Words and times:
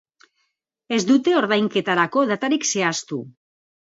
Ez 0.97 0.99
dute 1.09 1.35
ordainketarako 1.41 2.23
datarik 2.31 2.67
zehaztu. 2.71 3.21